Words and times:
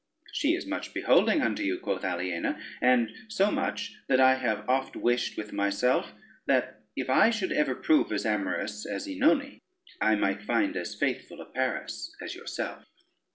"She 0.31 0.55
is 0.55 0.65
much 0.65 0.95
beholding 0.95 1.43
unto 1.43 1.61
you," 1.61 1.77
quoth 1.77 2.03
Aliena, 2.03 2.59
"and 2.81 3.11
so 3.27 3.51
much, 3.51 3.97
that 4.07 4.19
I 4.19 4.33
have 4.33 4.67
oft 4.67 4.95
wished 4.95 5.37
with 5.37 5.53
myself, 5.53 6.13
that 6.47 6.81
if 6.95 7.07
I 7.07 7.29
should 7.29 7.51
ever 7.51 7.75
prove 7.75 8.11
as 8.11 8.25
amorous 8.25 8.83
as 8.87 9.05
Oenone, 9.07 9.61
I 10.01 10.15
might 10.15 10.41
find 10.41 10.75
as 10.75 10.95
faithful 10.95 11.39
a 11.39 11.45
Paris 11.45 12.15
as 12.19 12.33
yourself." 12.33 12.85